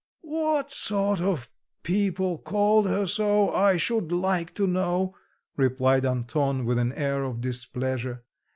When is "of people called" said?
1.21-2.87